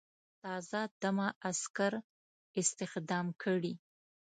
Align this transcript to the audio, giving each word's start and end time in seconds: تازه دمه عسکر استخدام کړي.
تازه 0.41 0.81
دمه 1.01 1.27
عسکر 1.49 1.93
استخدام 2.59 3.27
کړي. 3.41 3.73